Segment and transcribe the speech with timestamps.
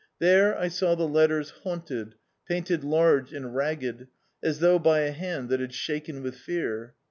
[0.17, 2.15] There I saw the letters "Haunted,"
[2.47, 4.07] painted large, and ragged,
[4.41, 6.95] as thou^ by a hand that had shaken with fear.